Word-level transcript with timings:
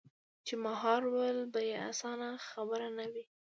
چـې 0.45 0.53
مـهار 0.63 1.01
ول 1.13 1.37
بـه 1.53 1.61
يـې 1.69 1.75
اسـانه 1.89 2.29
خبـره 2.49 2.87
نـه 2.97 3.05
وي. 3.11 3.23